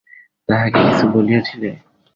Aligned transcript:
তাহাকে 0.49 0.79
কিছু 0.81 1.05
বলিয়াছিলে? 1.13 1.69